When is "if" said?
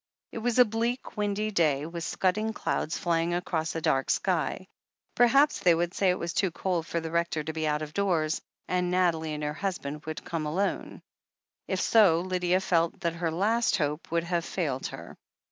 11.67-11.79